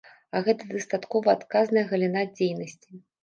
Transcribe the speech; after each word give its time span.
А 0.37 0.39
гэта 0.45 0.63
дастаткова 0.69 1.35
адказная 1.37 1.85
галіна 1.93 2.25
дзейнасці. 2.33 2.91